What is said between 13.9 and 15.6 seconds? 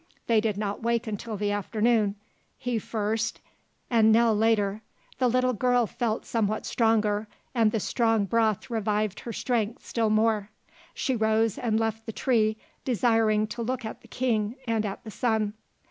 the King and at the sun.